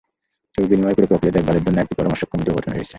ছবি 0.55 0.65
বিনিময়ের 0.67 0.95
পুরো 0.97 1.07
প্রক্রিয়া 1.11 1.35
দেখভালের 1.35 1.63
জন্য 1.65 1.77
একটি 1.81 1.95
পরামর্শক 1.99 2.27
কমিটিও 2.31 2.55
গঠিত 2.55 2.69
হয়েছে। 2.69 2.89